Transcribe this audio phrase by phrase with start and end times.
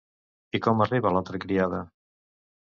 [0.59, 1.83] I com arriba l'altra criada?